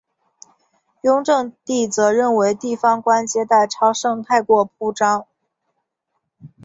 [1.03, 5.27] 雍正帝则认为地方官接待超盛太过铺张。